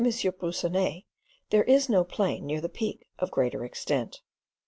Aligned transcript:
Broussonnet 0.39 1.03
there 1.51 1.63
is 1.63 1.87
no 1.87 2.03
plain 2.03 2.47
near 2.47 2.59
the 2.59 2.67
Peak 2.69 3.05
of 3.19 3.29
greater 3.29 3.63
extent. 3.63 4.21